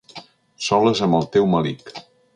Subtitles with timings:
[0.67, 1.93] Soles amb el teu melic.